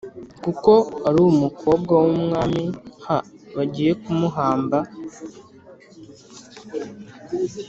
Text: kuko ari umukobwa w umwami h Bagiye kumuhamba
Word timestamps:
kuko 0.43 0.71
ari 1.07 1.19
umukobwa 1.31 1.93
w 2.03 2.05
umwami 2.17 2.63
h 3.05 3.07
Bagiye 3.55 3.91
kumuhamba 4.01 4.77